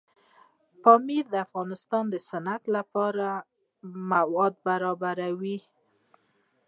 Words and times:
پامیر 0.83 1.25
د 1.33 1.35
افغانستان 1.45 2.03
د 2.09 2.15
صنعت 2.29 2.63
لپاره 2.75 3.27
مواد 4.11 4.53
برابروي. 4.67 5.57